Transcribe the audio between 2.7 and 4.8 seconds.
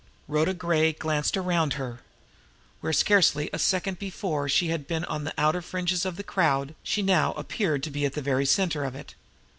Where scarcely a second before she